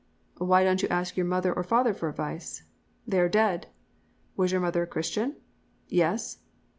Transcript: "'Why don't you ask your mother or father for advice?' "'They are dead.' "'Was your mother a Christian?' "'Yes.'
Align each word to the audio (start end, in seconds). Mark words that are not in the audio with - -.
"'Why 0.39 0.63
don't 0.63 0.81
you 0.81 0.87
ask 0.89 1.15
your 1.15 1.27
mother 1.27 1.53
or 1.53 1.61
father 1.61 1.93
for 1.93 2.09
advice?' 2.09 2.63
"'They 3.05 3.19
are 3.19 3.29
dead.' 3.29 3.67
"'Was 4.35 4.51
your 4.51 4.59
mother 4.61 4.81
a 4.81 4.87
Christian?' 4.87 5.35
"'Yes.' 5.89 6.39